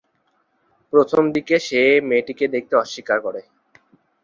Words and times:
প্রথম 0.93 1.23
দিকে 1.35 1.55
সে 1.67 1.81
মেয়েটিকে 2.09 2.45
দেখতে 2.55 2.73
অস্বীকার 2.77 3.17
করে। 3.25 3.41